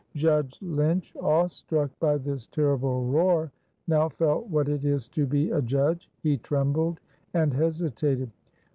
[0.15, 3.51] Judge Lynch, awestruck by this terrible roar,
[3.87, 6.99] now felt what it is to be a judge; he trembled
[7.35, 8.31] and hesitated.